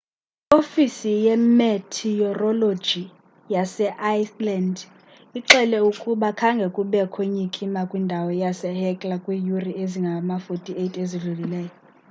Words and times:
iofisi 0.51 1.11
ye-meteorologyyase 1.25 3.87
iceland 4.17 4.75
ixele 5.39 5.77
ukuba 5.89 6.27
khange 6.39 6.67
kubekho 6.75 7.19
nyikima 7.33 7.81
kwindawo 7.89 8.29
yasehekla 8.43 9.15
kwiiyure 9.23 9.71
ezingama-48 9.83 10.93
ezidlulileyo 11.03 11.71